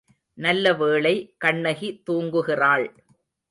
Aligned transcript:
நல்லவேளை 0.37 1.13
கண்ணகி 1.37 1.89
தூங்குகிறாள். 2.09 2.87